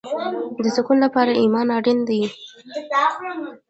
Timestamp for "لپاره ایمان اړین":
1.05-1.99